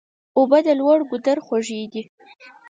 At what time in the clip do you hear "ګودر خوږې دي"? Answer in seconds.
1.09-2.03